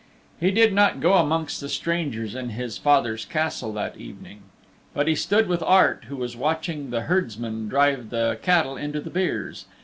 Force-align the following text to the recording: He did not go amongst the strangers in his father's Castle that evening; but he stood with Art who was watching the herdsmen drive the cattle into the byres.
He 0.39 0.49
did 0.49 0.73
not 0.73 0.99
go 0.99 1.13
amongst 1.13 1.61
the 1.61 1.69
strangers 1.69 2.33
in 2.33 2.49
his 2.49 2.79
father's 2.79 3.23
Castle 3.23 3.71
that 3.73 3.97
evening; 3.97 4.41
but 4.95 5.07
he 5.07 5.13
stood 5.13 5.47
with 5.47 5.61
Art 5.61 6.05
who 6.07 6.15
was 6.15 6.35
watching 6.35 6.89
the 6.89 7.01
herdsmen 7.01 7.67
drive 7.69 8.09
the 8.09 8.39
cattle 8.41 8.75
into 8.77 8.99
the 8.99 9.11
byres. 9.11 9.65